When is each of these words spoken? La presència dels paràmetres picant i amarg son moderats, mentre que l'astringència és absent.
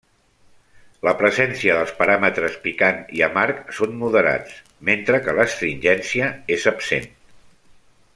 La 1.07 1.11
presència 1.19 1.75
dels 1.79 1.91
paràmetres 1.99 2.55
picant 2.63 2.97
i 3.19 3.21
amarg 3.27 3.61
son 3.81 3.93
moderats, 3.99 4.55
mentre 4.89 5.21
que 5.27 5.37
l'astringència 5.41 6.31
és 6.57 6.67
absent. 6.73 7.07